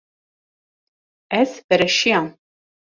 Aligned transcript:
Ez 1.39 1.51
verşiyam. 1.69 2.37